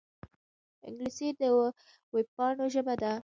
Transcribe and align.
انګلیسي 0.87 1.27
د 1.39 1.41
وېبپاڼو 2.13 2.65
ژبه 2.73 2.95
ده 3.01 3.13